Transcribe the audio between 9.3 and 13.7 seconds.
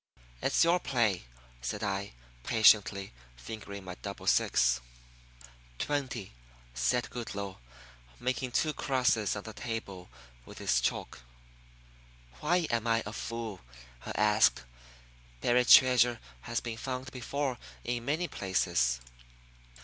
on the table with his chalk. "Why am I a fool?"